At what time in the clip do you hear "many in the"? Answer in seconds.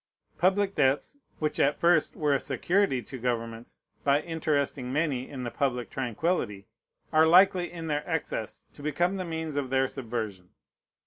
4.91-5.51